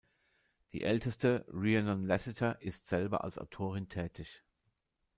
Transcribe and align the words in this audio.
Die 0.73 0.81
älteste, 0.81 1.45
Rhiannon 1.53 2.07
Lassiter, 2.07 2.59
ist 2.63 2.87
selber 2.87 3.23
als 3.23 3.37
Autorin 3.37 3.87
tätig. 3.87 4.43